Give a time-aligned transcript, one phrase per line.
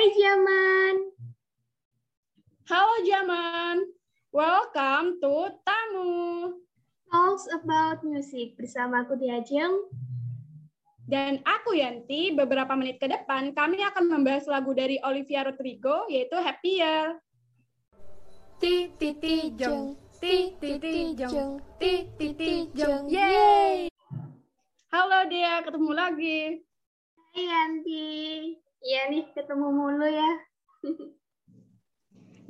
[0.00, 0.94] Hai Jaman.
[2.72, 3.84] Halo Jaman.
[4.32, 6.56] Welcome to Tamu.
[7.12, 9.92] Talks about music bersama aku Diajeng.
[11.04, 16.40] Dan aku Yanti, beberapa menit ke depan kami akan membahas lagu dari Olivia Rodrigo yaitu
[16.40, 17.20] Happier.
[18.56, 23.04] Ti ti ti jong, ti ti ti jong, ti ti ti jong.
[23.04, 23.92] Yeay!
[24.96, 26.56] Halo dia, ketemu lagi.
[27.36, 28.08] Hai Yanti.
[28.80, 30.30] Iya nih, ketemu mulu ya.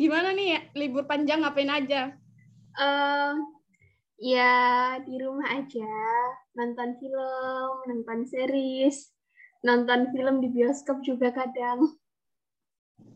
[0.01, 2.15] Gimana nih ya, libur panjang ngapain aja?
[2.79, 3.33] Eh,
[4.23, 4.55] ya
[5.03, 5.93] di rumah aja,
[6.55, 9.11] nonton film, nonton series,
[9.67, 11.99] nonton film di bioskop juga kadang.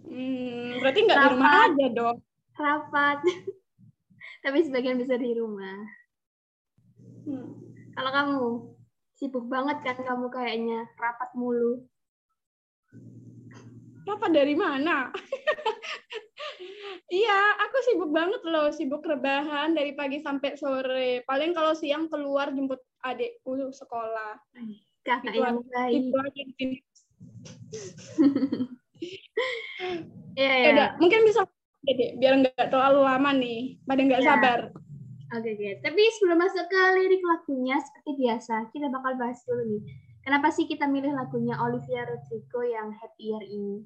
[0.04, 2.16] Hmm, berarti nggak di rumah aja dong.
[2.58, 3.18] Rapat.
[4.44, 5.86] Tapi sebagian besar di rumah.
[7.24, 7.62] Hmm.
[7.94, 8.42] Kalau kamu
[9.16, 11.86] sibuk banget kan kamu kayaknya rapat mulu.
[14.04, 15.08] Rapat dari mana?
[17.12, 21.24] iya, aku sibuk banget loh, sibuk rebahan dari pagi sampai sore.
[21.24, 24.36] Paling kalau siang keluar jemput adikku sekolah.
[25.04, 25.92] Kakak Itu yang baik.
[25.96, 26.42] Itu aja.
[30.34, 30.68] Iya, Ya ya.
[30.72, 31.40] udah, mungkin bisa
[31.84, 34.28] Dek, biar nggak terlalu lama nih, pada nggak Ya.
[34.32, 34.72] sabar.
[35.36, 35.68] Oke, oke.
[35.84, 39.82] Tapi sebelum masuk ke lirik lagunya, seperti biasa, kita bakal bahas dulu nih.
[40.24, 43.84] Kenapa sih kita milih lagunya Olivia Rodrigo yang Happier ini?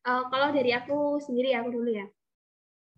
[0.00, 2.06] Eh, kalau dari aku sendiri, aku dulu ya.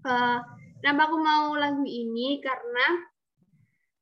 [0.06, 0.39] Eh,
[0.78, 2.39] kenapa aku mau lagu ini?
[2.39, 3.11] Karena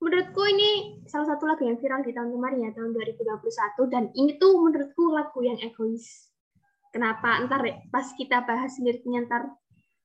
[0.01, 3.89] menurutku ini salah satu lagu yang viral di tahun kemarin ya, tahun 2021.
[3.89, 6.29] Dan ini tuh menurutku lagu yang egois.
[6.93, 7.41] Kenapa?
[7.49, 9.49] Ntar pas kita bahas liriknya ntar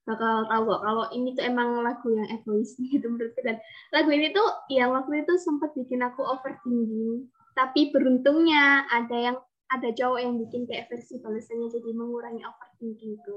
[0.05, 3.57] bakal tahu kok kalau ini tuh emang lagu yang egois gitu menurutku dan
[3.89, 7.25] lagu ini tuh yang waktu itu sempat bikin aku overthinking
[7.57, 9.37] tapi beruntungnya ada yang
[9.71, 13.35] ada cowok yang bikin kayak versi balasannya jadi mengurangi overthinking itu.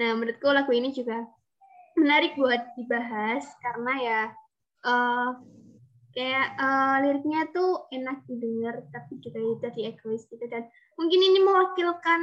[0.00, 1.24] Nah menurutku lagu ini juga
[1.96, 4.20] menarik buat dibahas karena ya
[4.84, 5.30] eh,
[6.14, 10.44] kayak eh, liriknya tuh enak didengar tapi juga jadi egois gitu.
[10.46, 10.68] Dan
[11.00, 12.20] mungkin ini mewakilkan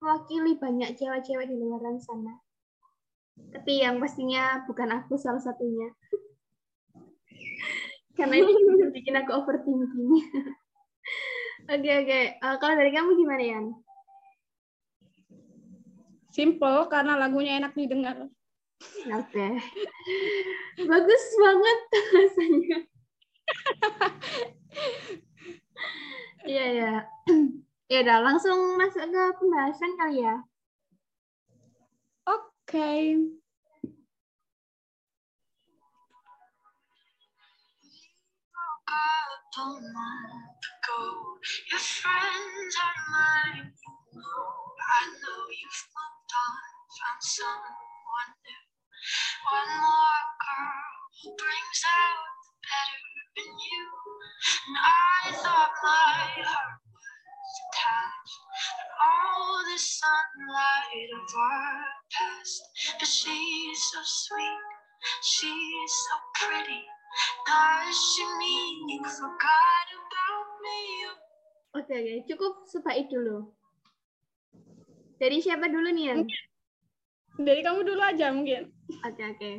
[0.00, 2.40] mewakili banyak cewek-cewek di luar sana.
[3.50, 5.92] Tapi yang pastinya bukan aku salah satunya.
[8.16, 8.52] Karena ini
[8.92, 9.88] bikin aku overthinking
[11.68, 13.66] oke oke Eh, kalau dari kamu gimana Yan?
[16.30, 18.30] Simple, karena lagunya enak didengar.
[19.12, 19.46] oke
[20.88, 21.78] bagus banget
[22.16, 22.78] rasanya
[26.48, 26.92] iya ya
[27.92, 30.40] ya udah langsung masuk ke pembahasan kali ya
[32.24, 32.80] Oke.
[32.80, 33.39] up
[63.10, 64.60] she's so sweet,
[65.22, 66.99] she's so pretty.
[67.46, 70.80] Does she mean you forgot about me?
[71.70, 73.50] oke oke cukup sebaik dulu
[75.20, 76.20] dari siapa dulu nih Yan?
[77.44, 78.72] Dari kamu dulu aja mungkin.
[79.04, 79.50] Oke oke.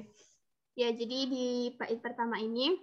[0.74, 2.74] Ya jadi di bait pertama ini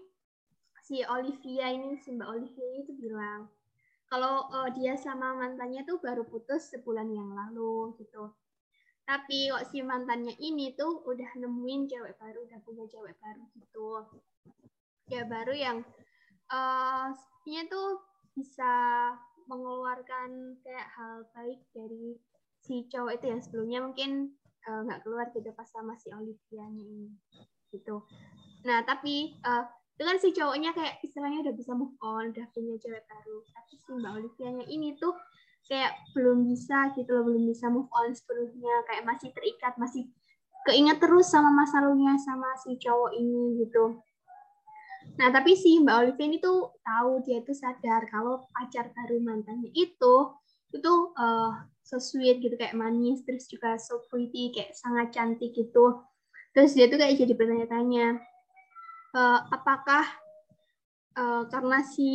[0.86, 3.50] si Olivia ini si Mbak Olivia ini tuh bilang
[4.06, 8.30] kalau eh, dia sama mantannya tuh baru putus sebulan yang lalu gitu.
[9.02, 14.06] Tapi kok si mantannya ini tuh udah nemuin cewek baru, udah punya cewek baru gitu.
[15.08, 15.78] Ya baru yang
[17.48, 17.88] sepertinya tuh
[18.36, 18.74] bisa
[19.48, 22.20] mengeluarkan kayak hal baik dari
[22.60, 24.36] si cowok itu yang sebelumnya mungkin
[24.68, 27.08] eh, nggak keluar gitu pas sama si Olivia-nya ini
[27.72, 28.04] gitu.
[28.68, 29.64] Nah tapi eh,
[29.96, 33.40] dengan si cowoknya kayak istilahnya udah bisa move on, udah punya cewek baru.
[33.48, 35.16] Tapi si Mbak Olivia-nya ini tuh
[35.66, 40.06] kayak belum bisa gitu loh, belum bisa move on sepenuhnya, kayak masih terikat, masih
[40.68, 44.04] keinget terus sama masa lalunya sama si cowok ini gitu.
[45.18, 49.74] Nah, tapi si Mbak Olivia ini tuh tahu dia tuh sadar kalau pacar baru mantannya
[49.74, 50.14] itu
[50.70, 56.06] itu eh, so sweet gitu kayak manis terus juga so pretty kayak sangat cantik gitu.
[56.54, 58.06] Terus dia tuh kayak jadi bertanya-tanya
[59.18, 60.06] eh, apakah
[61.18, 62.10] eh, karena si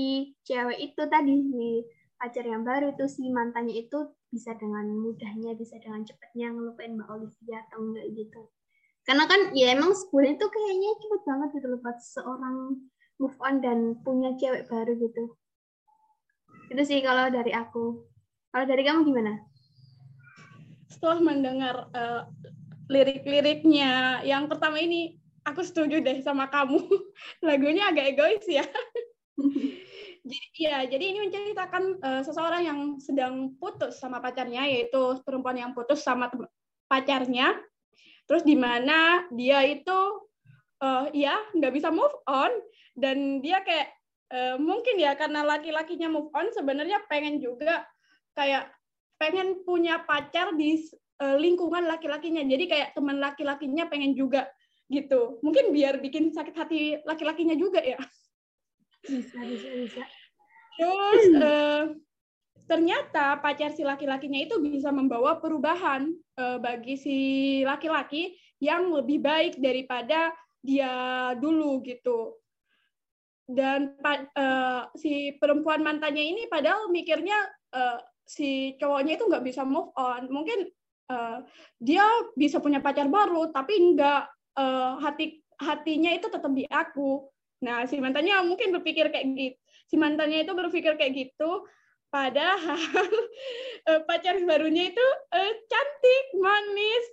[0.48, 1.68] cewek itu tadi si
[2.16, 7.10] pacar yang baru itu si mantannya itu bisa dengan mudahnya bisa dengan cepatnya ngelupain Mbak
[7.12, 8.48] Olivia atau enggak gitu.
[9.04, 12.56] Karena kan ya emang sebulan itu kayaknya cepet banget gitu loh buat seorang
[13.24, 15.32] move on dan punya cewek baru gitu.
[16.68, 18.04] Itu sih kalau dari aku.
[18.52, 19.40] Kalau dari kamu gimana?
[21.04, 22.24] setelah mendengar uh,
[22.88, 26.80] lirik-liriknya yang pertama ini aku setuju deh sama kamu
[27.48, 28.64] lagunya agak egois ya
[30.32, 35.76] jadi ya jadi ini menceritakan uh, seseorang yang sedang putus sama pacarnya yaitu perempuan yang
[35.76, 36.32] putus sama
[36.88, 37.52] pacarnya
[38.24, 40.00] terus di mana dia itu
[40.84, 42.52] uh, ya nggak bisa move on.
[42.94, 43.90] Dan dia kayak
[44.30, 47.88] uh, mungkin ya karena laki-lakinya move on sebenarnya pengen juga
[48.36, 48.70] kayak
[49.18, 50.84] pengen punya pacar di
[51.24, 52.44] uh, lingkungan laki-lakinya.
[52.44, 54.52] Jadi kayak teman laki-lakinya pengen juga
[54.92, 55.40] gitu.
[55.42, 57.98] Mungkin biar bikin sakit hati laki-lakinya juga ya.
[59.02, 60.04] Bisa bisa bisa.
[60.74, 61.84] Terus uh,
[62.66, 67.18] ternyata pacar si laki-lakinya itu bisa membawa perubahan uh, bagi si
[67.66, 70.32] laki-laki yang lebih baik daripada
[70.64, 70.94] dia
[71.38, 72.40] dulu gitu.
[73.44, 77.36] Dan uh, si perempuan mantannya ini padahal mikirnya
[77.76, 80.32] uh, si cowoknya itu nggak bisa move on.
[80.32, 80.72] Mungkin
[81.12, 81.44] uh,
[81.78, 82.08] dia
[82.40, 84.24] bisa punya pacar baru tapi nggak
[84.58, 87.28] uh, hati hatinya itu tetap di aku.
[87.68, 89.64] Nah si mantannya mungkin berpikir kayak gitu
[89.94, 91.70] si mantannya itu berpikir kayak gitu
[92.14, 92.78] padahal
[93.90, 97.06] uh, pacar barunya itu uh, cantik manis.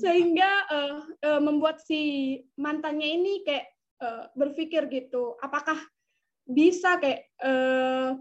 [0.00, 3.68] Sehingga uh, uh, membuat si mantannya ini kayak
[4.00, 5.76] uh, berpikir gitu apakah
[6.48, 8.16] bisa kayak uh,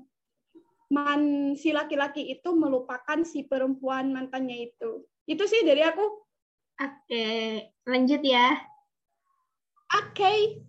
[0.92, 5.08] man si laki-laki itu melupakan si perempuan mantannya itu.
[5.26, 6.06] Itu sih dari aku.
[6.76, 7.28] Oke
[7.88, 8.52] lanjut ya.
[9.96, 10.60] Oke.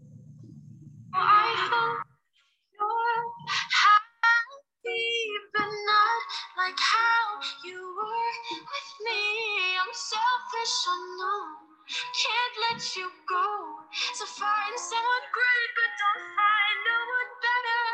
[1.11, 2.06] Okay.
[6.57, 7.37] Like how
[7.69, 9.21] you were with me.
[9.77, 11.45] I'm selfish, I know.
[12.17, 13.47] Can't let you go.
[14.17, 17.87] So find someone great, but don't find no one better.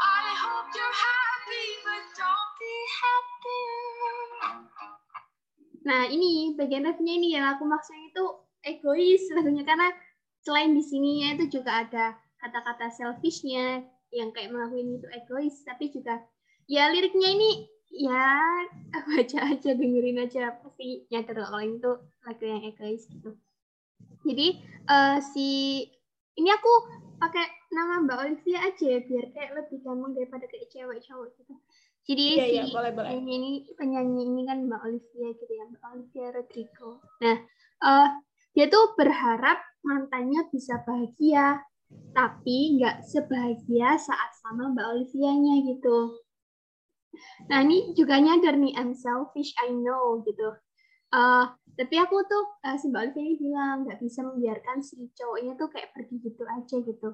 [0.00, 2.74] I hope you're happy, but don't be
[3.04, 4.18] happier.
[5.84, 8.24] Nah, ini bagian refnya ini yang aku maksudnya itu
[8.64, 9.92] egois lagunya karena
[10.40, 16.24] selain di sini itu juga ada kata-kata selfishnya yang kayak melakukan itu egois, tapi juga
[16.64, 18.64] ya liriknya ini ya
[18.94, 21.92] baca aja dengerin aja pasti nyadar kalau itu
[22.22, 23.34] lagu yang egois gitu.
[24.24, 25.48] Jadi uh, si
[26.38, 26.72] ini aku
[27.20, 27.44] pakai
[27.74, 31.54] nama Mbak Olivia aja ya, biar kayak lebih gampang daripada kayak cewek cowok gitu.
[32.08, 36.26] Jadi iya, si iya, boleh, ini penyanyi ini kan Mbak Olivia gitu ya Mbak Olivia
[36.32, 36.90] Rodrigo.
[37.20, 37.36] Nah
[37.84, 38.08] uh,
[38.56, 41.60] dia tuh berharap mantannya bisa bahagia
[42.14, 46.22] tapi nggak sebahagia saat sama Mbak Olivia-nya gitu
[47.50, 50.54] Nah ini juga nyadar nih I'm selfish, I know gitu.
[51.10, 55.68] Uh, tapi aku tuh uh, si Mbak Olivia bilang nggak bisa membiarkan si cowoknya tuh
[55.72, 57.08] kayak pergi gitu aja gitu.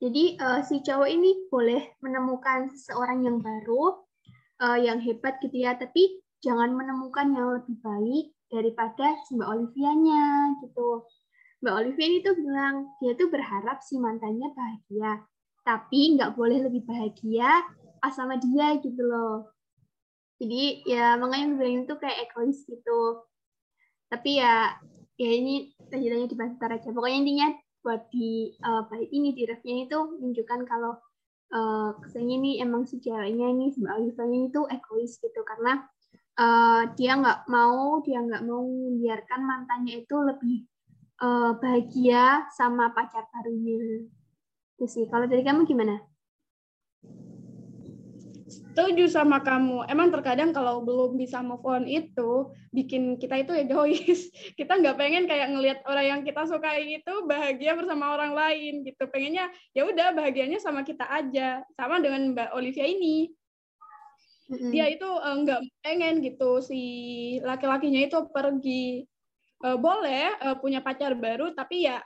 [0.00, 4.00] Jadi uh, si cowok ini boleh menemukan seseorang yang baru,
[4.64, 10.56] uh, yang hebat gitu ya, tapi jangan menemukan yang lebih baik daripada si Mbak Olivia-nya
[10.64, 11.04] gitu.
[11.60, 15.12] Mbak Olivia ini tuh bilang dia tuh berharap si mantannya bahagia,
[15.68, 17.60] tapi nggak boleh lebih bahagia
[18.00, 19.52] pas sama dia gitu loh.
[20.40, 23.00] Jadi ya makanya bilang itu kayak egois gitu.
[24.08, 24.74] Tapi ya
[25.20, 26.88] ya ini lanjutannya dibahas ntar aja.
[26.90, 27.48] Pokoknya intinya
[27.84, 30.96] buat di uh, bait ini di refnya itu menunjukkan kalau
[31.52, 33.96] uh, kesannya ini emang si ceweknya ini Mbak
[34.56, 35.40] tuh egois gitu.
[35.44, 35.84] Karena
[36.40, 40.64] uh, dia nggak mau dia nggak mau membiarkan mantannya itu lebih
[41.20, 44.08] uh, bahagia sama pacar barunya.
[44.80, 45.04] Itu sih.
[45.12, 46.09] Kalau dari kamu gimana?
[48.70, 49.82] Setuju sama kamu.
[49.90, 54.30] Emang terkadang kalau belum bisa move on itu bikin kita itu egois.
[54.58, 59.10] Kita nggak pengen kayak ngelihat orang yang kita sukai itu bahagia bersama orang lain gitu.
[59.10, 61.66] Pengennya ya udah bahagianya sama kita aja.
[61.74, 63.34] Sama dengan Mbak Olivia ini.
[64.50, 66.82] Dia itu uh, nggak pengen gitu si
[67.42, 69.02] laki-lakinya itu pergi.
[69.60, 72.00] Uh, boleh uh, punya pacar baru tapi ya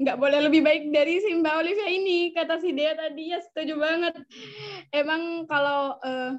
[0.00, 3.36] nggak boleh lebih baik dari si Mbak Olivia ini kata si Dea tadi.
[3.36, 4.16] Ya setuju banget.
[4.88, 6.32] Emang kalau uh,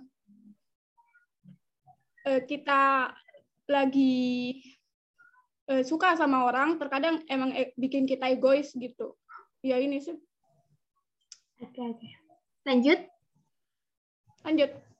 [2.25, 3.13] uh, kita
[3.69, 4.59] lagi
[5.69, 9.13] uh, suka sama orang terkadang emang e bikin kita egois gitu.
[9.61, 10.17] Ya ini sih.
[11.61, 11.97] Oke okay, oke.
[12.01, 12.11] Okay.
[12.65, 12.99] lanjut.
[14.41, 14.90] Lanjut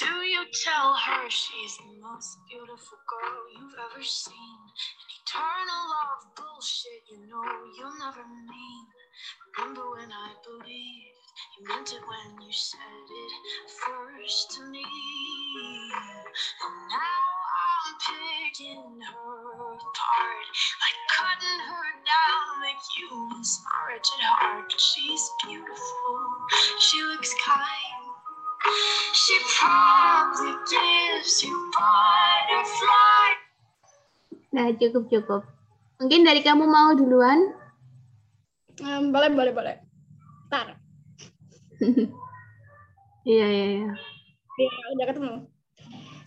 [0.00, 4.60] Do you tell her she's the most beautiful girl you've ever seen?
[4.96, 7.44] An eternal love bullshit you know
[7.76, 8.86] you'll never mean.
[9.58, 11.28] Remember when I believed
[11.60, 12.80] you meant it when you said
[13.12, 13.32] it
[13.84, 14.80] first to me.
[16.64, 17.28] And now
[17.60, 20.48] I'm picking her apart,
[20.80, 24.64] like cutting her down, like you miss wretched heart.
[24.72, 26.18] But she's beautiful,
[26.80, 28.09] she looks kind.
[29.16, 33.30] She probably gives you butterfly.
[34.52, 35.42] Nah, cukup cukup.
[36.00, 37.54] Mungkin dari kamu mau duluan?
[38.80, 39.76] Um, boleh, boleh, boleh.
[40.48, 40.76] Ntar.
[43.20, 43.92] Iya, iya, iya,
[44.56, 44.70] iya.
[44.96, 45.34] Udah ketemu.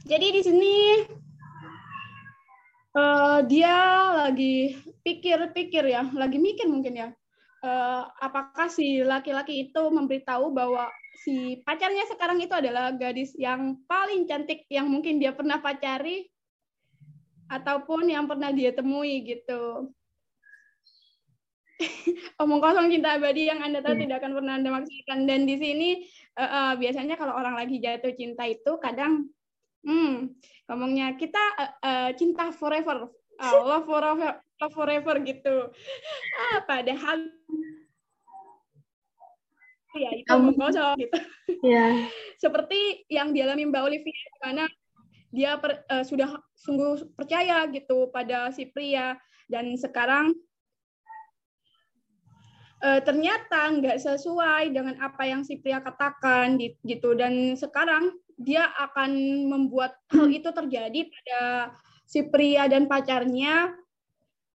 [0.06, 0.74] Jadi di sini
[2.94, 3.76] uh, dia
[4.14, 7.10] lagi pikir-pikir ya, lagi mikir mungkin ya.
[7.66, 14.26] Uh, apakah si laki-laki itu memberitahu bahwa si pacarnya sekarang itu adalah gadis yang paling
[14.26, 16.26] cantik yang mungkin dia pernah pacari
[17.48, 19.94] ataupun yang pernah dia temui gitu.
[22.42, 24.04] Omong kosong cinta abadi yang Anda tahu Hmm.
[24.08, 25.20] tidak akan pernah Anda maksudkan.
[25.30, 25.90] Dan di sini
[26.40, 29.30] eh, eh, biasanya kalau orang lagi jatuh cinta itu kadang
[29.86, 30.32] hmm,
[30.70, 35.74] ngomongnya kita eh, eh, cinta forever, Ah, love forever, love forever gitu.
[36.38, 37.34] Ah, padahal
[39.94, 41.18] ya itu kosong gitu.
[41.62, 41.86] Iya.
[42.44, 44.64] Seperti yang dialami Mbak Olivia di mana
[45.34, 49.18] dia per- eh, sudah sungguh percaya gitu pada si pria
[49.50, 50.34] dan sekarang
[52.86, 59.14] eh, ternyata nggak sesuai dengan apa yang si pria katakan gitu dan sekarang dia akan
[59.50, 61.42] membuat hal itu terjadi pada
[62.06, 63.74] si pria dan pacarnya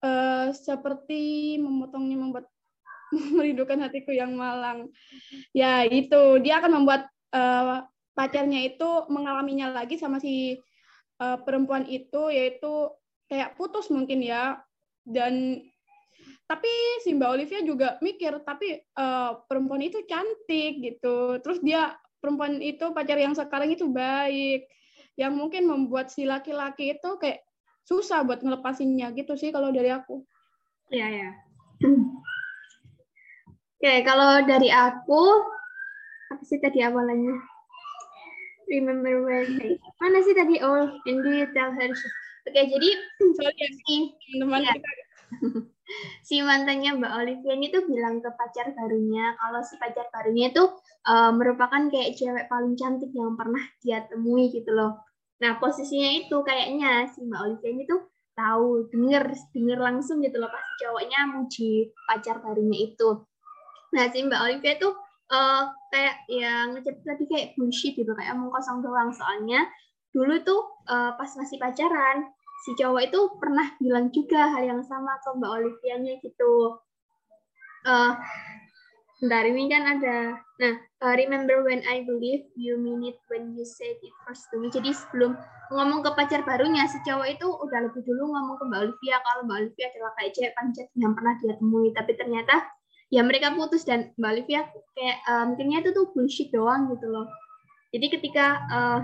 [0.02, 2.53] eh, seperti memotongnya membuat
[3.36, 4.90] merindukan hatiku yang malang.
[5.54, 6.38] Ya itu.
[6.42, 10.58] Dia akan membuat eh, pacarnya itu mengalaminya lagi sama si
[11.20, 12.90] eh, perempuan itu yaitu
[13.30, 14.60] kayak putus mungkin ya.
[15.04, 15.60] Dan
[16.44, 16.70] tapi
[17.04, 21.38] si Mbak Olivia juga mikir tapi eh, perempuan itu cantik gitu.
[21.40, 24.66] Terus dia perempuan itu pacar yang sekarang itu baik.
[25.14, 27.46] Yang mungkin membuat si laki-laki itu kayak
[27.84, 30.24] susah buat ngelepasinnya gitu sih kalau dari aku.
[30.88, 31.30] Iya, ya.
[33.84, 35.44] Oke, kalau dari aku,
[36.32, 37.36] apa sih tadi awalannya?
[38.64, 40.56] Remember when I- Mana sih tadi?
[40.64, 41.92] Oh, and do you tell her?
[42.48, 42.88] Oke, jadi
[43.36, 44.90] soalnya si, teman-teman kita
[46.32, 50.64] si mantannya Mbak Olivia ini tuh bilang ke pacar barunya kalau si pacar barunya itu
[51.04, 55.04] eh, merupakan kayak cewek paling cantik yang pernah dia temui gitu loh.
[55.44, 58.00] Nah, posisinya itu kayaknya si Mbak Olivia ini tuh
[58.32, 63.28] tahu, denger, denger langsung gitu loh pas cowoknya muji pacar barunya itu.
[63.94, 64.92] Nah, si Mbak Olivia tuh
[65.30, 65.62] eh,
[65.94, 69.14] kayak yang ngechat tadi kayak bullshit gitu, kayak omong kosong doang.
[69.14, 69.64] Soalnya
[70.10, 70.60] dulu tuh
[70.90, 72.28] eh, pas masih pacaran,
[72.66, 76.82] si cowok itu pernah bilang juga hal yang sama ke Mbak Olivia-nya gitu.
[77.84, 78.12] Eh,
[79.20, 83.68] bentar, ini kan ada, nah, eh, remember when I believe you mean it when you
[83.68, 84.72] said it first to me.
[84.72, 85.36] Jadi sebelum
[85.72, 89.40] ngomong ke pacar barunya, si cowok itu udah lebih dulu ngomong ke Mbak Olivia kalau
[89.44, 91.88] Mbak Olivia adalah kayak cewek cantik yang pernah dia temui.
[91.92, 92.54] Tapi ternyata
[93.14, 94.66] ya mereka putus dan Mbak Olivia
[94.98, 97.30] kayak eh, mikirnya itu tuh bullshit doang gitu loh.
[97.94, 99.00] Jadi ketika eh,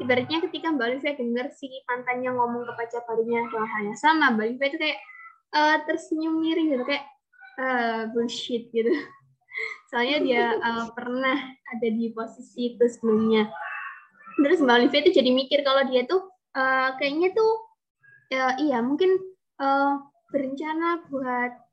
[0.00, 4.32] ibaratnya ketika Mbak Olivia dengar si mantannya ngomong ke pacar barunya dengan hal yang sama,
[4.32, 4.98] Mbak Olivia itu kayak
[5.52, 7.04] eh, tersenyum miring gitu kayak
[7.60, 8.88] eh, bullshit gitu.
[9.92, 13.52] Soalnya dia eh, pernah ada di posisi itu sebelumnya.
[14.40, 17.52] Terus Mbak Olivia itu jadi mikir kalau dia tuh eh, kayaknya tuh
[18.32, 19.20] eh, iya mungkin
[19.60, 19.92] eh,
[20.32, 21.63] berencana buat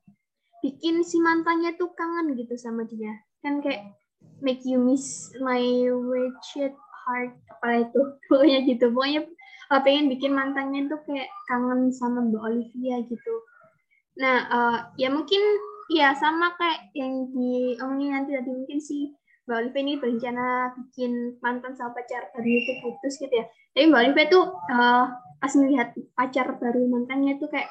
[0.62, 3.18] bikin si mantannya tuh kangen gitu sama dia.
[3.42, 3.98] Kan kayak
[4.38, 6.72] make you miss my wretched
[7.04, 8.00] heart apa itu?
[8.30, 8.94] Pokoknya gitu.
[8.94, 9.26] Pokoknya
[9.82, 13.34] pengen bikin mantannya tuh kayak kangen sama Mbak Olivia gitu.
[14.22, 15.42] Nah uh, ya mungkin
[15.90, 18.50] ya sama kayak yang diomongin nanti tadi.
[18.54, 19.10] Mungkin si
[19.50, 20.46] Mbak Olivia ini berencana
[20.78, 23.46] bikin mantan sama pacar baru itu putus gitu ya.
[23.74, 25.04] Tapi Mbak Olivia tuh uh,
[25.42, 27.66] pas melihat pacar baru mantannya tuh kayak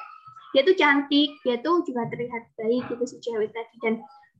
[0.52, 3.94] dia tuh cantik dia tuh juga terlihat baik gitu si cewek tadi dan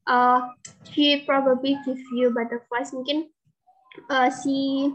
[0.09, 0.53] uh,
[0.93, 3.33] she probably give you butterflies mungkin
[4.13, 4.89] uh, si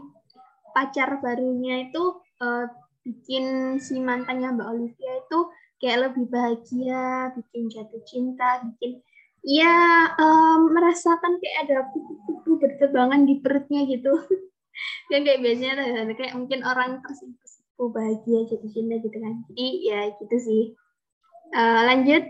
[0.74, 2.66] pacar barunya itu uh,
[3.02, 5.38] bikin si mantannya Mbak Olivia itu
[5.78, 9.00] kayak lebih bahagia, bikin jatuh cinta, bikin
[9.46, 14.12] ya um, merasakan kayak ada kupu-kupu berterbangan di perutnya gitu.
[15.10, 19.34] kan kayak biasanya kayak mungkin orang tersipu bahagia jatuh cinta gitu kan.
[19.50, 20.62] Jadi ya gitu sih.
[21.48, 22.24] Uh, lanjut.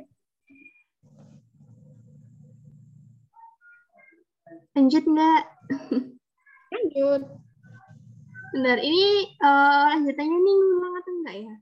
[4.78, 5.42] Lanjut nggak?
[6.72, 7.22] lanjut
[8.48, 11.54] Benar, ini uh, lanjutannya nih ngulang atau enggak ya?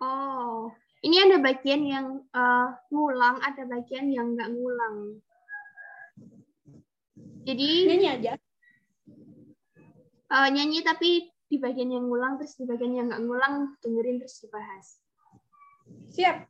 [0.00, 0.72] Oh,
[1.04, 5.20] ini ada bagian yang uh, ngulang, ada bagian yang enggak ngulang.
[7.44, 8.32] Jadi nyanyi aja
[10.30, 14.38] uh, nyanyi tapi di bagian yang ngulang terus di bagian yang nggak ngulang dengerin terus
[14.38, 15.02] dibahas.
[16.14, 16.46] Siap.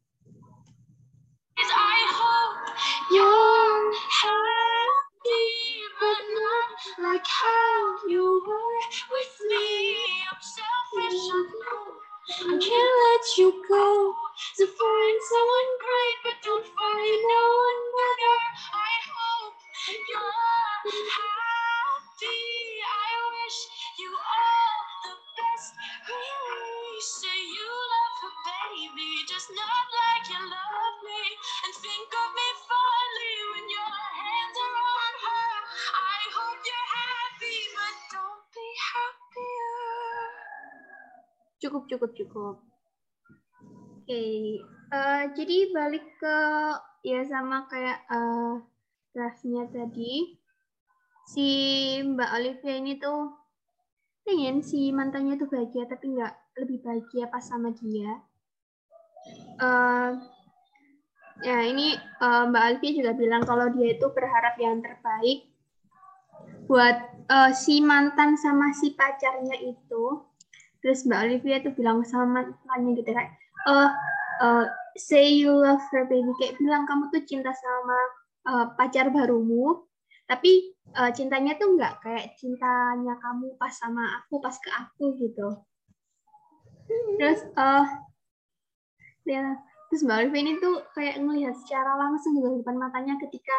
[12.30, 13.89] I can't let you go.
[42.40, 42.56] Cukup.
[44.00, 44.24] Oke,
[44.64, 46.38] eh, jadi balik ke
[47.04, 48.56] ya sama kayak eh
[49.12, 50.40] draftnya tadi,
[51.28, 51.48] si
[52.00, 53.36] Mbak Olivia ini tuh
[54.24, 58.24] pengen si mantannya tuh bahagia tapi nggak lebih bahagia pas sama dia.
[59.60, 60.10] Eh,
[61.44, 65.44] ya ini eh, Mbak Olivia juga bilang kalau dia itu berharap yang terbaik
[66.64, 66.96] buat
[67.28, 70.29] eh, si mantan sama si pacarnya itu
[70.80, 73.32] terus Mbak Olivia tuh bilang sama mantannya gitu kayak
[73.68, 73.90] eh
[74.40, 76.32] eh, say you love her baby.
[76.40, 77.98] Kayak bilang kamu tuh cinta sama
[78.48, 79.84] eh, pacar barumu
[80.30, 85.48] tapi eh, cintanya tuh nggak kayak cintanya kamu pas sama aku pas ke aku gitu.
[87.20, 87.86] Terus eh
[89.28, 89.58] ya
[89.90, 93.56] terus Mbak Olivia ini tuh kayak ngelihat secara langsung gitu di depan matanya ketika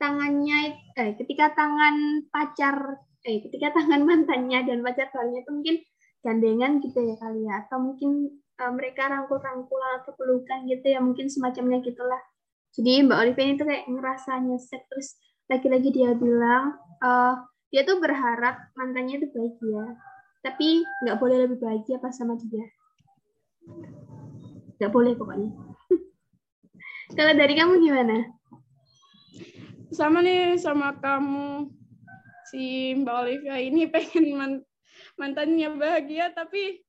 [0.00, 5.76] tangannya eh ketika tangan pacar eh ketika tangan mantannya dan pacar barunya itu mungkin
[6.24, 7.64] gandengan gitu ya kali ya.
[7.66, 12.20] Atau mungkin eh, mereka rangkul-rangkulan atau pelukan gitu ya mungkin semacamnya gitulah.
[12.74, 15.16] Jadi Mbak Olivia ini tuh kayak ngerasa nyesek terus
[15.48, 17.34] lagi-lagi dia bilang eh,
[17.68, 19.96] dia tuh berharap mantannya itu bahagia
[20.42, 22.66] tapi nggak boleh lebih bahagia pas sama dia.
[24.78, 25.50] Nggak boleh pokoknya.
[27.16, 28.16] Kalau dari kamu gimana?
[29.90, 31.68] Sama nih sama kamu.
[32.48, 34.64] Si Mbak Olivia ini pengen
[35.18, 36.80] mantannya bahagia tapi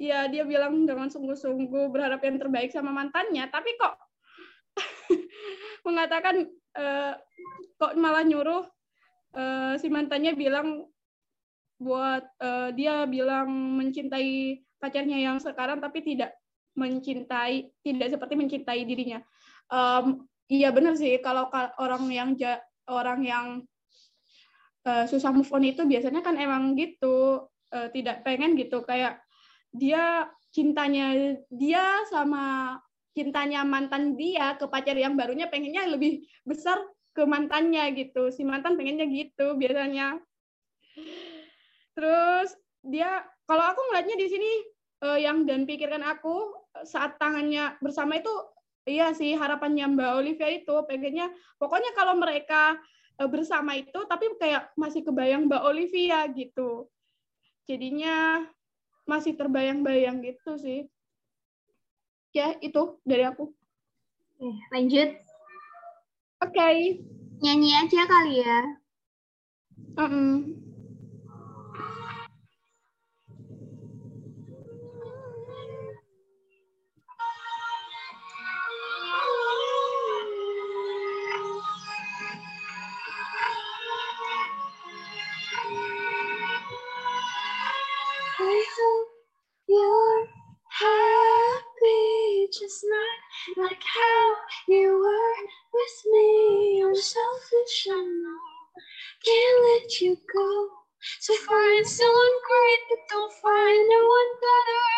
[0.00, 3.44] ya dia bilang dengan sungguh-sungguh berharap yang terbaik sama mantannya.
[3.52, 3.94] Tapi kok
[5.86, 7.14] mengatakan eh,
[7.76, 8.64] kok malah nyuruh
[9.36, 10.88] eh, si mantannya bilang
[11.80, 13.48] buat eh, dia bilang
[13.80, 16.32] mencintai pacarnya yang sekarang tapi tidak
[16.76, 19.20] mencintai tidak seperti mencintai dirinya.
[19.68, 23.46] Em, iya benar sih kalau ka- orang yang ja- orang yang
[24.86, 27.48] eh, susah move on itu biasanya kan emang gitu.
[27.70, 29.22] Eh, tidak pengen gitu kayak
[29.70, 32.74] dia cintanya dia sama
[33.14, 36.82] cintanya mantan dia ke pacar yang barunya pengennya lebih besar
[37.14, 38.30] ke mantannya gitu.
[38.34, 40.18] Si mantan pengennya gitu biasanya.
[41.94, 44.50] Terus dia kalau aku ngeliatnya di sini
[45.06, 46.54] eh, yang dan pikirkan aku
[46.86, 48.30] saat tangannya bersama itu
[48.88, 51.28] iya sih harapannya Mbak Olivia itu pengennya
[51.60, 52.78] pokoknya kalau mereka
[53.26, 56.88] bersama itu tapi kayak masih kebayang Mbak Olivia gitu.
[57.68, 58.46] Jadinya
[59.04, 60.86] masih terbayang-bayang gitu sih.
[62.30, 63.50] Ya itu dari aku.
[64.70, 65.18] Lanjut.
[66.40, 66.70] Oke.
[67.40, 68.60] Nyanyi aja kali ya.
[69.96, 70.30] Mm-mm.
[70.38, 70.69] I
[92.50, 94.22] just not like how
[94.66, 95.36] you were
[95.70, 96.82] with me.
[96.82, 98.50] I'm selfish, I know.
[99.24, 100.50] Can't let you go.
[101.20, 104.88] So find someone great, but don't find no one better.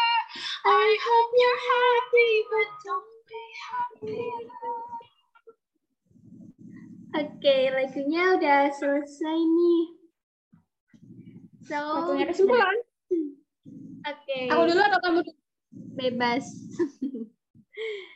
[0.65, 4.23] I hope you're happy, but don't be happy.
[7.13, 9.85] Oke, lagunya udah selesai nih.
[11.69, 12.81] So, waktunya kesimpulan
[14.03, 15.43] Oke, aku dulu atau kamu dulu?
[15.95, 16.45] bebas.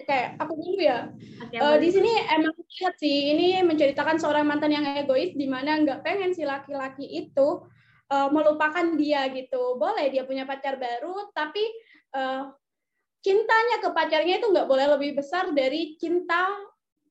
[0.03, 1.81] oke aku dulu ya Oke, Eh, boleh.
[1.85, 6.33] di sini emang lihat sih ini menceritakan seorang mantan yang egois di mana nggak pengen
[6.33, 7.61] si laki-laki itu
[8.09, 9.77] eh, melupakan dia gitu.
[9.77, 11.61] Boleh dia punya pacar baru, tapi
[12.17, 12.43] eh,
[13.21, 16.47] cintanya ke pacarnya itu nggak boleh lebih besar dari cinta,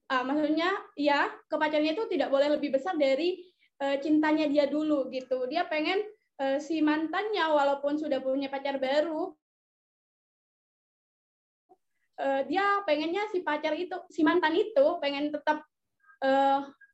[0.09, 3.45] ah, maksudnya ya ke pacarnya itu tidak boleh lebih besar dari
[3.83, 5.45] eh, cintanya dia dulu gitu.
[5.51, 6.01] Dia pengen
[6.41, 9.35] eh, si mantannya walaupun sudah punya pacar baru,
[12.19, 15.63] eh, dia pengennya si pacar itu, si mantan itu pengen tetap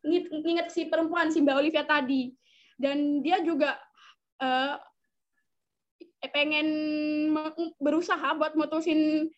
[0.04, 2.34] ngit- nginget si perempuan si Mbak Olivia tadi.
[2.76, 3.78] Dan dia juga
[4.42, 4.76] eh,
[6.30, 6.68] pengen
[7.82, 9.30] berusaha buat mutusin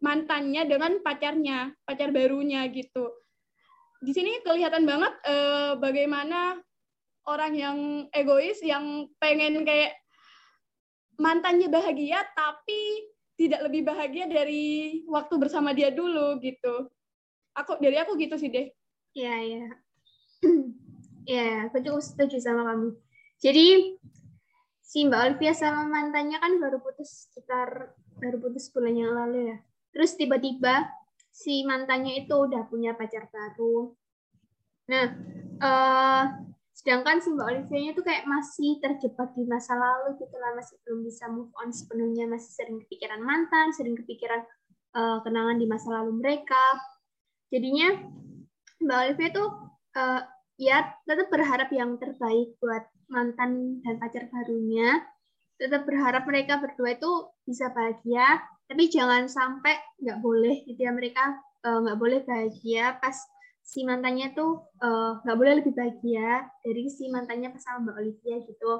[0.00, 3.12] mantannya dengan pacarnya pacar barunya gitu.
[4.00, 6.56] Di sini kelihatan banget eh, bagaimana
[7.28, 7.78] orang yang
[8.16, 9.92] egois yang pengen kayak
[11.20, 13.04] mantannya bahagia tapi
[13.40, 16.92] tidak lebih bahagia dari waktu bersama dia dulu gitu.
[17.56, 18.68] Aku dari aku gitu sih deh.
[19.16, 19.66] Iya, iya.
[21.20, 22.96] Iya, aku juga setuju sama kamu.
[23.38, 23.94] Jadi
[24.82, 29.58] si Mbak Olivia sama mantannya kan baru putus sekitar baru putus bulan yang lalu ya.
[29.94, 30.90] Terus tiba-tiba
[31.30, 33.94] si mantannya itu udah punya pacar baru.
[34.90, 35.06] Nah,
[35.60, 36.24] eh
[36.80, 41.04] sedangkan si Mbak Olivia-nya tuh kayak masih terjebak di masa lalu gitu lah, masih belum
[41.04, 44.40] bisa move on sepenuhnya, masih sering kepikiran mantan, sering kepikiran
[44.96, 46.64] eh, kenangan di masa lalu mereka.
[47.52, 48.00] Jadinya
[48.80, 49.48] Mbak Olivia tuh
[49.92, 50.20] eh,
[50.56, 55.04] ya tetap berharap yang terbaik buat mantan dan pacar barunya.
[55.60, 61.44] Tetap berharap mereka berdua itu bisa bahagia, tapi jangan sampai nggak boleh gitu ya mereka
[61.60, 63.20] eh, nggak boleh bahagia pas
[63.60, 68.72] si mantannya tuh eh, nggak boleh lebih bahagia dari si mantannya pas Mbak Olivia gitu.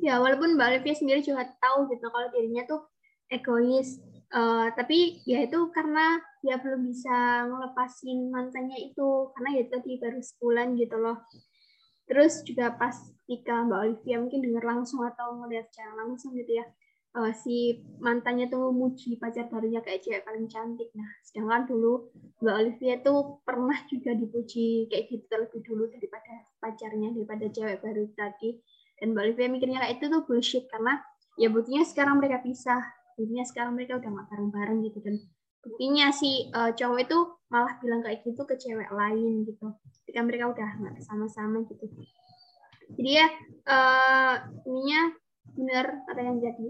[0.00, 2.88] Ya walaupun Mbak Olivia sendiri juga tahu gitu kalau dirinya tuh
[3.28, 9.98] egois, Eh, tapi ya itu karena dia belum bisa ngelepasin mantannya itu karena ya tadi
[9.98, 11.18] baru sebulan gitu loh.
[12.06, 12.94] Terus juga pas
[13.26, 16.66] ketika Mbak Olivia mungkin dengar langsung atau ngeliat secara langsung gitu ya,
[17.10, 20.90] eh, si mantannya tuh muji pacar barunya kayak cewek paling cantik.
[20.94, 22.10] Nah, sedangkan dulu
[22.42, 28.04] Mbak Olivia tuh pernah juga dipuji kayak gitu terlebih dulu daripada pacarnya, daripada cewek baru
[28.14, 28.58] tadi.
[29.00, 31.00] Dan Mbak Olivia mikirnya kayak itu tuh bullshit karena
[31.40, 32.82] ya buktinya sekarang mereka pisah.
[33.18, 35.20] Buktinya sekarang mereka udah gak bareng-bareng gitu dan
[35.60, 37.18] buktinya si eh, cowok itu
[37.52, 41.84] malah bilang kayak gitu ke cewek lain gitu ketika mereka udah nggak sama-sama gitu
[42.96, 43.26] jadi ya
[43.68, 45.02] eh ininya
[45.54, 46.68] benar apa yang jadi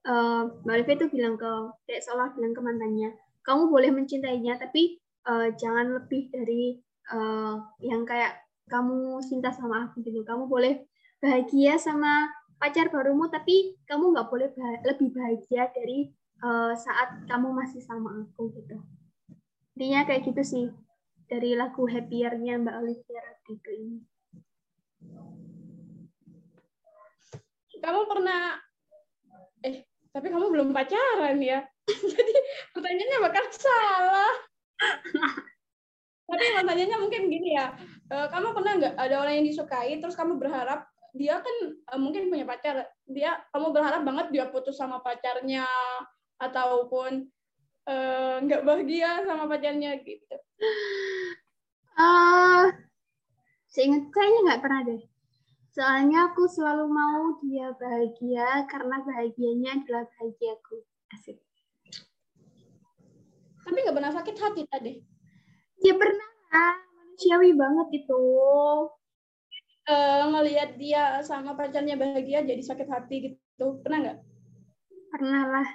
[0.00, 1.52] Eh, Mbak Olivia tuh bilang ke
[1.84, 3.12] kayak seolah bilang ke mantannya
[3.44, 4.96] kamu boleh mencintainya tapi
[5.28, 6.80] eh, jangan lebih dari
[7.12, 8.40] eh, yang kayak
[8.72, 10.24] kamu cinta sama aku gitu.
[10.24, 10.88] Kamu boleh
[11.20, 16.08] bahagia sama pacar barumu tapi kamu nggak boleh bah- lebih bahagia dari
[16.40, 18.80] eh, saat kamu masih sama aku gitu.
[19.76, 20.66] Intinya kayak gitu sih
[21.28, 24.00] dari lagu Happier-nya Mbak Olivia Rodrigo ini.
[27.80, 28.60] Kamu pernah
[29.60, 31.62] eh tapi kamu belum pacaran ya.
[32.12, 32.34] Jadi
[32.74, 34.34] pertanyaannya bakal salah.
[36.30, 37.74] tapi pertanyaannya mungkin gini ya.
[38.10, 42.30] eh, kamu pernah nggak ada orang yang disukai terus kamu berharap dia kan eh, mungkin
[42.30, 45.66] punya pacar, dia kamu berharap banget dia putus sama pacarnya
[46.38, 47.26] ataupun
[47.90, 50.36] eh, nggak bahagia sama pacarnya gitu.
[52.00, 52.66] Eh,
[53.68, 55.02] seingat kayaknya nggak pernah deh.
[55.80, 60.84] Soalnya aku selalu mau dia bahagia karena bahagianya adalah bahagiaku.
[61.08, 61.40] Asik.
[63.64, 65.00] Tapi nggak pernah sakit hati tadi.
[65.80, 68.24] Ya pernah manusiawi banget itu.
[69.88, 73.80] Eh, ngelihat dia sama pacarnya bahagia jadi sakit hati gitu.
[73.80, 74.18] Pernah nggak?
[75.16, 75.68] Pernah lah.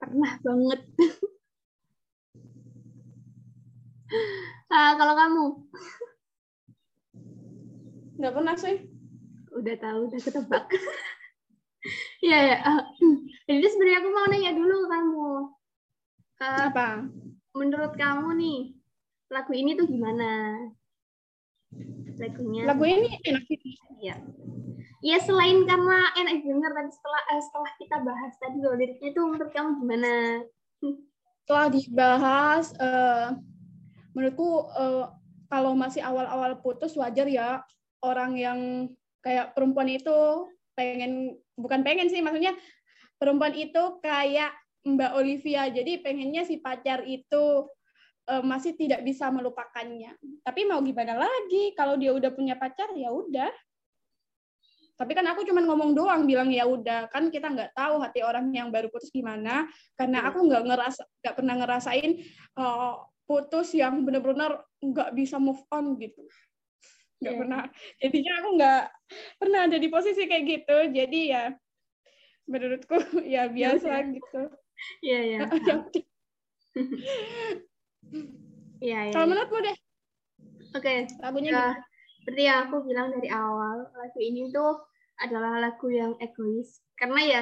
[0.00, 0.80] Pernah banget.
[4.66, 5.44] Ah, kalau kamu?
[8.16, 8.76] Nggak pernah sih.
[9.56, 10.66] Udah tahu, udah ketebak.
[12.18, 12.58] Iya, ya.
[13.46, 15.30] Jadi sebenarnya aku mau nanya dulu kamu.
[16.42, 17.06] Eh, Apa?
[17.56, 18.60] menurut kamu nih,
[19.32, 20.58] lagu ini tuh gimana?
[22.16, 22.62] Lagunya.
[22.68, 23.58] Lagu ini enak sih.
[24.02, 24.18] Iya.
[25.04, 29.24] Ya selain karena enak denger tadi setelah eh, setelah kita bahas tadi loh liriknya tuh
[29.28, 30.14] menurut kamu gimana?
[31.46, 33.28] Setelah dibahas, eh,
[34.10, 35.04] menurutku eh,
[35.46, 37.62] kalau masih awal-awal putus wajar ya
[38.06, 38.58] orang yang
[39.26, 40.46] kayak perempuan itu
[40.78, 42.54] pengen bukan pengen sih maksudnya
[43.18, 44.54] perempuan itu kayak
[44.86, 45.66] Mbak Olivia.
[45.66, 47.66] Jadi pengennya si pacar itu
[48.30, 50.14] eh, masih tidak bisa melupakannya.
[50.46, 51.74] Tapi mau gimana lagi?
[51.74, 53.50] Kalau dia udah punya pacar ya udah.
[54.96, 57.10] Tapi kan aku cuma ngomong doang bilang ya udah.
[57.10, 59.66] Kan kita nggak tahu hati orang yang baru putus gimana.
[59.98, 62.12] Karena aku nggak ngerasa nggak pernah ngerasain
[62.56, 62.94] eh,
[63.26, 66.22] putus yang benar-benar nggak bisa move on gitu
[67.16, 67.40] nggak Iya.
[67.40, 67.62] pernah
[67.98, 68.82] jadinya aku nggak
[69.40, 71.44] pernah ada di posisi kayak gitu jadi ya
[72.46, 72.96] menurutku
[73.34, 74.12] ya biasa udah.
[74.12, 74.42] gitu
[75.00, 75.38] Iya ya.
[75.40, 75.78] Ya udah.
[78.84, 79.12] Iya ya.
[79.16, 79.76] kalau menurutmu deh
[80.76, 80.94] Oke.
[81.24, 81.84] lagunya Ya, gimana
[82.20, 84.82] seperti yang aku bilang dari awal, lagu ini tuh
[85.22, 86.82] adalah lagu yang egois.
[86.98, 87.40] Karena ya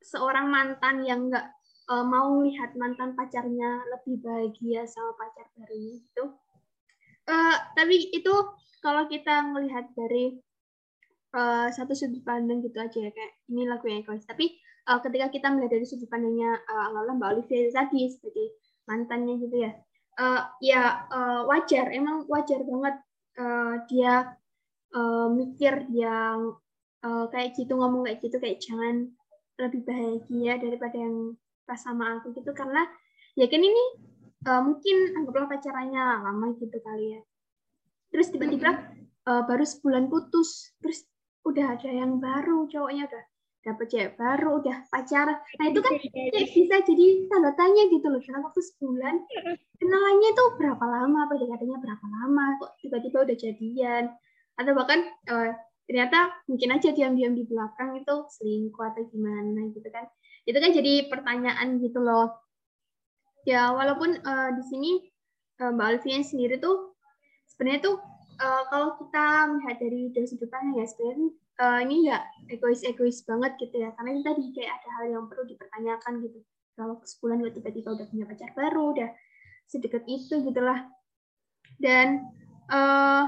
[0.00, 1.44] seorang mantan yang nggak
[1.92, 6.24] eh, mau lihat mantan pacarnya lebih bahagia sama pacar barunya itu.
[7.24, 8.34] Eh, tapi itu
[8.84, 10.36] kalau kita melihat dari
[11.34, 14.24] eh, satu sudut pandang gitu aja ya kayak ini lagu yang egois.
[14.28, 18.46] Tapi eh, ketika kita melihat dari sudut pandangnya uh, Mbak Olivia tadi sebagai
[18.84, 19.72] mantannya gitu ya,
[20.20, 22.94] eh, ya eh, wajar, emang wajar banget
[23.40, 24.14] eh, dia
[24.94, 26.54] eh, mikir yang
[27.04, 29.12] uh, kayak gitu ngomong kayak gitu kayak jangan
[29.60, 31.36] lebih bahagia daripada yang
[31.68, 32.82] pas sama aku gitu karena
[33.38, 33.84] ya kan ini
[34.46, 37.20] uh, mungkin anggaplah pacarannya lama gitu kali ya.
[38.14, 38.70] Terus tiba-tiba
[39.26, 40.72] uh, baru sebulan putus.
[40.78, 41.04] Terus
[41.44, 43.24] udah ada yang baru cowoknya udah
[43.64, 48.20] dapet cewek baru udah pacaran nah itu kan kayak bisa jadi tanda tanya gitu loh
[48.20, 49.14] dalam waktu sebulan.
[49.80, 51.20] Kenalannya tuh berapa lama?
[51.32, 52.44] Pendekatannya berapa lama?
[52.60, 54.04] Kok tiba-tiba udah jadian?
[54.60, 55.50] Atau bahkan uh,
[55.88, 60.04] ternyata mungkin aja diam-diam di belakang itu selingkuh atau gimana gitu kan.
[60.44, 62.43] Itu kan jadi pertanyaan gitu loh
[63.44, 64.90] ya walaupun uh, di sini
[65.60, 66.96] uh, Mbak Alvia sendiri tuh
[67.48, 67.96] sebenarnya tuh
[68.40, 71.28] uh, kalau kita melihat dari dari sudut ya sebenarnya
[71.60, 72.22] uh, ini nggak
[72.58, 73.94] egois-egois banget gitu ya.
[73.94, 76.38] Karena ini tadi kayak ada hal yang perlu dipertanyakan gitu.
[76.74, 79.10] Kalau sebulan gue tiba-tiba udah punya pacar baru udah
[79.70, 80.90] sedekat itu gitulah.
[81.78, 82.26] Dan
[82.70, 83.24] uh,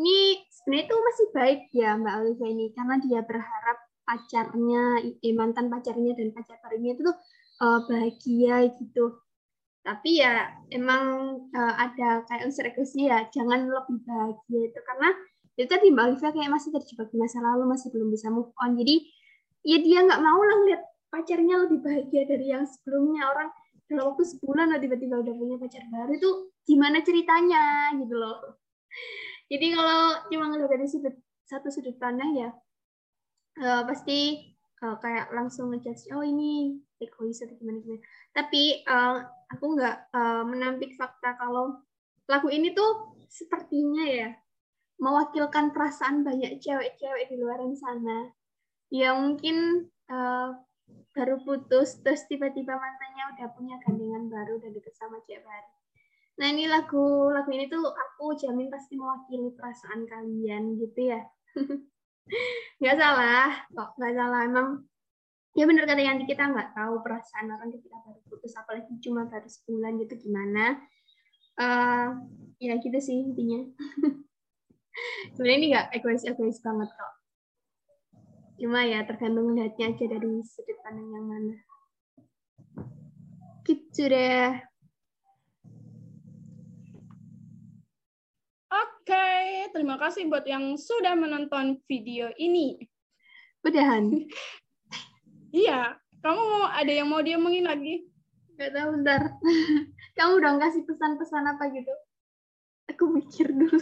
[0.00, 2.66] ini sebenarnya itu masih baik ya Mbak Olivia ini.
[2.72, 7.16] Karena dia berharap pacarnya eh, mantan pacarnya dan pacar barunya itu tuh
[7.58, 9.18] uh, bahagia gitu
[9.86, 14.80] tapi ya emang uh, ada kayak unsur egoisnya ya jangan lebih bahagia itu.
[14.82, 15.10] Karena
[15.54, 18.74] itu tadi Mbak Olivia kayak masih terjebak di masa lalu masih belum bisa move on.
[18.74, 19.06] Jadi
[19.62, 23.30] ya dia nggak mau lah lihat pacarnya lebih bahagia dari yang sebelumnya.
[23.30, 23.48] Orang
[23.86, 26.30] dalam waktu sebulan lah tiba-tiba udah punya pacar baru itu
[26.66, 28.58] gimana ceritanya gitu loh.
[29.54, 31.14] Jadi kalau cuma ngeliat dari sudut
[31.46, 32.50] satu sudut pandang ya
[33.62, 34.50] uh, pasti
[34.82, 38.02] uh, kayak langsung ngejudge oh ini egois atau gimana gimana
[38.34, 41.78] tapi uh, aku nggak uh, menampik fakta kalau
[42.26, 44.30] lagu ini tuh sepertinya ya
[44.96, 48.32] mewakilkan perasaan banyak cewek-cewek di luar sana
[48.88, 50.56] yang mungkin uh,
[51.12, 55.70] baru putus terus tiba-tiba mantannya udah punya gandengan baru dan deket sama cewek baru.
[56.36, 61.20] Nah ini lagu lagu ini tuh aku jamin pasti mewakili perasaan kalian gitu ya.
[62.82, 64.68] nggak salah kok nggak salah emang
[65.56, 69.48] ya bener kata Yanti kita nggak tahu perasaan orang ketika baru putus apalagi cuma baru
[69.48, 70.76] sebulan gitu gimana?
[71.56, 72.20] Uh,
[72.60, 73.64] ya gitu sih intinya.
[75.32, 77.12] Sebenarnya ini nggak egois egois banget kok.
[78.60, 81.56] Cuma ya tergantung melihatnya aja dari sudut pandang yang mana.
[83.64, 84.52] Gitu deh.
[88.72, 89.28] Oke,
[89.72, 92.76] terima kasih buat yang sudah menonton video ini.
[93.64, 94.12] Udahan.
[95.56, 98.04] iya, kamu mau ada yang mau diomongin lagi?
[98.60, 99.20] Gak tahu, bentar.
[100.18, 101.94] kamu dong kasih pesan-pesan apa gitu?
[102.92, 103.80] Aku mikir dulu.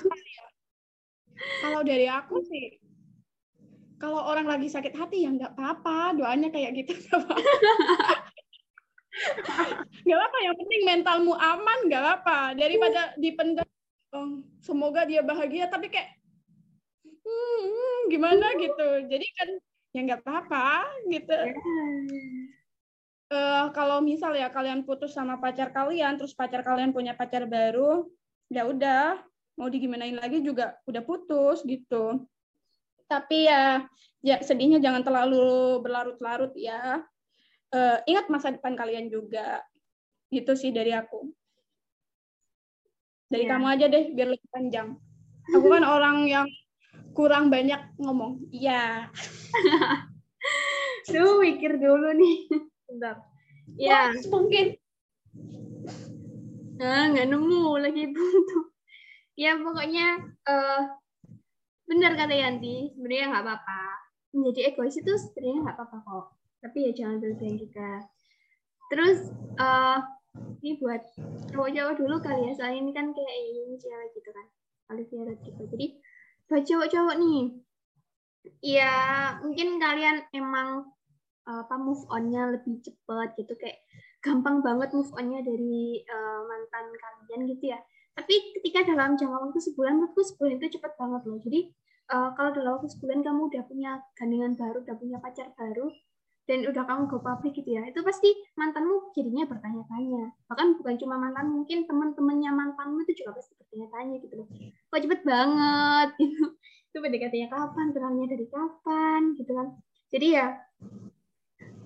[1.34, 2.78] Kalau dari aku sih,
[3.98, 7.42] kalau orang lagi sakit hati ya nggak apa-apa, doanya kayak gitu nggak apa-apa.
[10.04, 12.50] Nggak apa, yang penting mentalmu aman nggak apa.
[12.58, 13.62] Daripada dipendam,
[14.10, 16.18] oh, semoga dia bahagia, tapi kayak
[17.22, 19.06] hmm, gimana gitu.
[19.06, 19.48] Jadi kan
[19.94, 21.32] ya nggak apa-apa gitu.
[23.30, 28.10] Uh, kalau misal ya kalian putus sama pacar kalian, terus pacar kalian punya pacar baru,
[28.50, 29.22] ya udah
[29.54, 32.26] mau digimanain lagi juga udah putus gitu.
[33.06, 33.86] Tapi ya
[34.18, 37.06] ya sedihnya jangan terlalu berlarut-larut ya.
[37.70, 39.62] Uh, ingat masa depan kalian juga
[40.34, 41.30] gitu sih dari aku.
[43.30, 43.50] Dari yeah.
[43.54, 44.88] kamu aja deh biar lebih panjang.
[45.54, 46.46] Aku kan orang yang
[47.14, 48.42] kurang banyak ngomong.
[48.50, 49.08] Iya.
[51.14, 52.50] Duh, mikir dulu nih.
[52.90, 53.22] Bentar.
[53.78, 54.76] Ya mungkin.
[56.82, 58.74] Ah nggak nemu lagi buntu.
[59.38, 60.82] Ya pokoknya uh,
[61.86, 63.82] benar kata Yanti sebenarnya nggak apa-apa.
[64.34, 66.26] Menjadi egois itu sebenarnya nggak apa-apa kok.
[66.60, 67.90] Tapi ya jangan berlebihan juga.
[68.90, 69.18] Terus
[69.62, 70.02] uh,
[70.60, 71.02] ini buat
[71.54, 72.52] cowok-cowok dulu kali ya.
[72.58, 74.46] Soalnya ini kan kayak ini cewek gitu kan.
[74.92, 75.86] Olivia gitu jadi
[76.48, 77.42] buat cowok-cowok nih.
[78.60, 78.94] Ya
[79.40, 80.88] mungkin kalian emang
[81.44, 83.52] apa move onnya lebih cepet gitu.
[83.56, 83.78] Kayak
[84.24, 87.78] gampang banget move onnya dari uh, mantan kalian gitu ya.
[88.14, 91.38] Tapi ketika dalam jangka waktu sebulan menurutku sebulan itu cepat banget loh.
[91.40, 91.60] Jadi
[92.12, 95.88] uh, kalau dalam waktu sebulan kamu udah punya gandengan baru udah punya pacar baru
[96.44, 98.28] dan udah kamu go public gitu ya itu pasti
[98.60, 100.36] mantanmu jadinya bertanya-tanya.
[100.48, 104.48] Bahkan bukan cuma mantan mungkin teman-temannya mantanmu itu juga pasti bertanya-tanya gitu loh.
[104.92, 106.44] Kok cepet banget gitu.
[106.92, 109.68] Itu PDKT-nya kapan kenalnya dari kapan gitu kan.
[110.12, 110.46] Jadi ya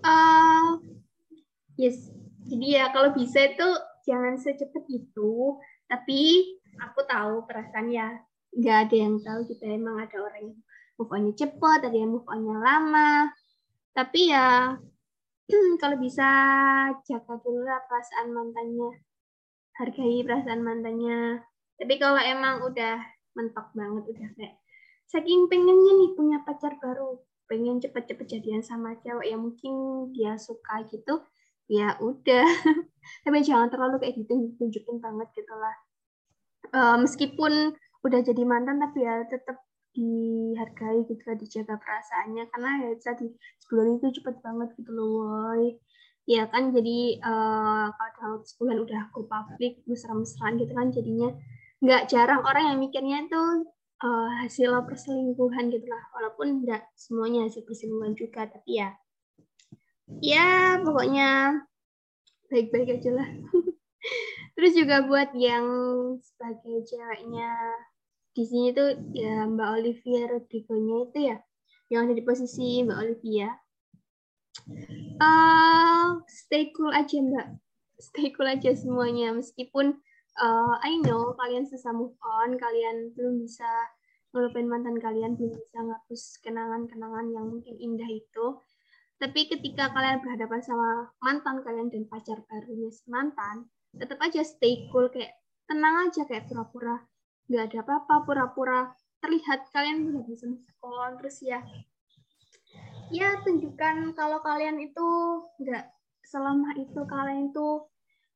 [0.02, 0.82] uh,
[1.78, 2.10] yes.
[2.48, 3.68] Jadi ya kalau bisa itu
[4.08, 8.08] jangan secepat itu tapi aku tahu perasaan ya
[8.56, 9.76] nggak ada yang tahu kita gitu.
[9.76, 10.58] emang ada orang yang
[10.96, 13.28] move on-nya cepat ada yang move on-nya lama
[13.96, 14.76] tapi ya
[15.80, 16.28] kalau bisa
[17.08, 19.00] jaga dulu lah perasaan mantannya.
[19.80, 21.40] Hargai perasaan mantannya.
[21.78, 23.00] Tapi kalau emang udah
[23.38, 24.54] mentok banget udah kayak
[25.08, 29.72] saking pengennya nih punya pacar baru pengen cepet-cepet jadian sama cewek yang mungkin
[30.12, 31.24] dia suka gitu
[31.70, 32.44] ya udah.
[33.24, 35.76] Tapi jangan terlalu kayak ditunjukin banget gitu lah.
[36.68, 37.72] Uh, meskipun
[38.04, 39.58] udah jadi mantan tapi ya tetap
[39.98, 42.46] dihargai gitu dijaga perasaannya.
[42.54, 43.26] Karena ya tadi
[43.66, 45.74] sebulan itu cepet banget gitu loh woy
[46.28, 51.32] ya kan jadi uh, kalau dalam sebulan udah go publik mesra-mesraan gitu kan jadinya
[51.80, 53.64] nggak jarang orang yang mikirnya tuh
[54.04, 56.04] uh, hasil perselingkuhan gitu lah.
[56.12, 58.92] Walaupun nggak semuanya hasil perselingkuhan juga tapi ya
[60.20, 61.64] ya pokoknya
[62.52, 63.28] baik-baik aja lah.
[64.54, 65.64] Terus juga buat yang
[66.20, 67.56] sebagai ceweknya
[68.38, 71.36] di sini tuh ya Mbak Olivia Rodrigo-nya itu ya
[71.90, 73.50] yang ada di posisi Mbak Olivia.
[75.18, 77.58] Uh, stay cool aja Mbak.
[77.98, 79.34] Stay cool aja semuanya.
[79.34, 79.98] Meskipun
[80.38, 83.66] uh, I know kalian susah move on, kalian belum bisa
[84.30, 88.62] ngelupain mantan kalian, belum bisa ngapus kenangan-kenangan yang mungkin indah itu.
[89.18, 93.66] Tapi ketika kalian berhadapan sama mantan kalian dan pacar barunya si mantan,
[93.98, 95.34] tetap aja stay cool, kayak
[95.66, 97.02] tenang aja, kayak pura-pura
[97.48, 100.46] nggak ada apa-apa, pura-pura terlihat kalian udah bisa
[100.84, 101.64] on, terus ya
[103.08, 105.08] ya tunjukkan kalau kalian itu
[105.64, 105.84] nggak
[106.28, 107.88] selama itu kalian itu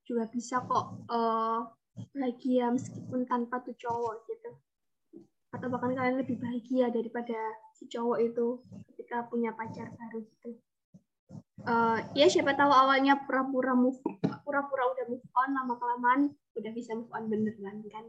[0.09, 1.61] juga bisa kok uh,
[2.17, 4.51] bahagia meskipun tanpa tuh cowok gitu.
[5.53, 7.37] Atau bahkan kalian lebih bahagia daripada
[7.77, 10.57] si cowok itu ketika punya pacar baru gitu.
[11.63, 14.01] Uh, ya siapa tahu awalnya pura-pura move
[14.43, 16.21] pura-pura udah move on lama kelamaan
[16.59, 18.03] udah bisa move on beneran kan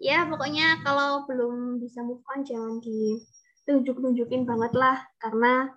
[0.00, 4.98] ya pokoknya kalau belum bisa move on jangan ditunjuk-tunjukin banget lah.
[5.20, 5.68] Karena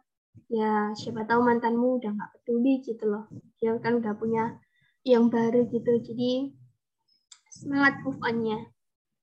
[0.48, 3.28] ya siapa tahu mantanmu udah nggak peduli gitu loh.
[3.60, 4.58] Dia kan udah punya
[5.04, 6.00] yang baru gitu.
[6.00, 6.56] Jadi
[7.52, 8.72] semangat move on-nya.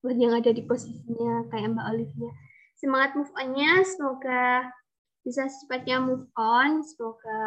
[0.04, 2.30] Buat yang ada di posisinya kayak Mbak Olivia.
[2.76, 4.68] Semangat move on-nya, semoga
[5.20, 7.40] bisa secepatnya move on, semoga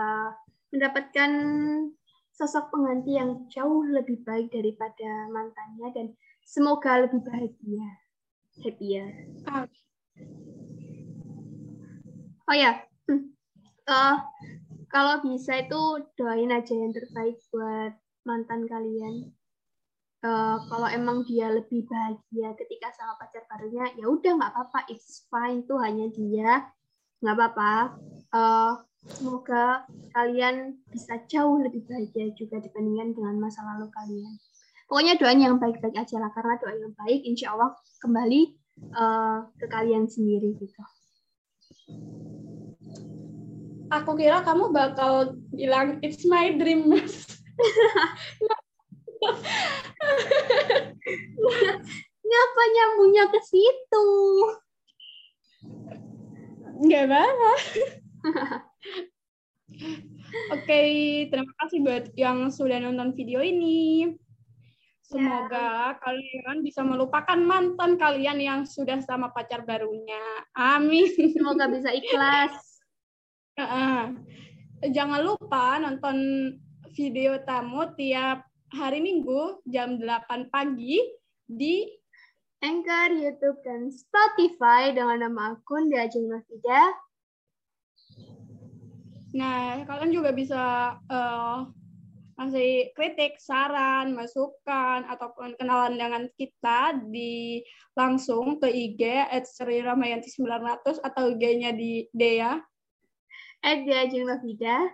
[0.69, 1.31] mendapatkan
[2.33, 5.89] sosok pengganti yang jauh lebih baik daripada mantannya.
[5.93, 6.07] Dan
[6.45, 7.87] semoga lebih bahagia,
[8.61, 9.07] happier.
[12.43, 12.83] Oh ya,
[13.87, 14.15] uh,
[14.91, 15.81] kalau bisa itu
[16.19, 19.31] doain aja yang terbaik buat mantan kalian.
[20.23, 24.87] Uh, kalau emang dia lebih bahagia ketika sama pacar barunya ya udah nggak apa-apa.
[24.87, 26.71] It's fine tuh hanya dia.
[27.19, 27.73] Nggak apa-apa.
[28.31, 29.83] Uh, semoga
[30.15, 34.39] kalian bisa jauh lebih bahagia juga dibandingkan dengan masa lalu kalian
[34.93, 38.53] pokoknya doanya yang baik-baik aja lah karena doa yang baik insya Allah kembali
[38.93, 40.81] uh, ke kalian sendiri gitu
[43.89, 46.93] aku kira kamu bakal bilang it's my dream
[52.23, 54.07] Ngapa nyambungnya ke situ?
[56.85, 57.51] Nggak apa-apa.
[60.53, 60.81] Oke,
[61.29, 64.11] terima kasih buat yang sudah nonton video ini.
[65.13, 66.01] Semoga ya.
[66.01, 70.41] kalian bisa melupakan mantan kalian yang sudah sama pacar barunya.
[70.57, 71.05] Amin.
[71.37, 72.81] Semoga bisa ikhlas.
[74.95, 76.17] Jangan lupa nonton
[76.97, 80.97] video tamu tiap hari Minggu jam 8 pagi
[81.45, 81.85] di
[82.63, 86.95] Anchor, YouTube, dan Spotify dengan nama akun Diajeng Nafida.
[89.35, 91.67] Nah, kalian juga bisa uh,
[92.33, 97.61] kasih kritik, saran, masukan, ataupun kenalan dengan kita di
[97.93, 102.57] langsung ke IG at Sri Ramayanti 900 atau IG-nya di Dea.
[103.63, 104.91] At Diajeng Nafida.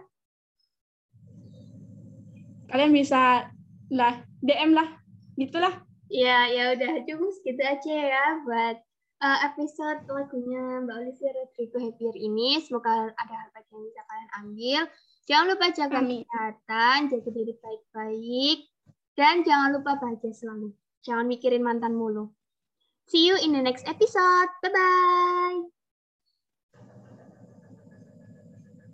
[2.69, 3.49] Kalian bisa
[3.89, 4.86] lah DM lah
[5.34, 5.82] gitulah
[6.13, 8.78] ya ya udah cukup segitu aja ya buat
[9.23, 14.30] uh, episode lagunya Mbak Olivia Rodrigo Happier ini semoga ada hal baik yang bisa kalian
[14.41, 14.82] ambil
[15.30, 18.60] jangan lupa jaga kesehatan jaga diri baik-baik
[19.13, 20.73] dan jangan lupa bahagia selalu.
[21.06, 22.34] Jangan mikirin mantan mulu
[23.10, 24.50] see you in the next episode.
[24.62, 25.79] Bye bye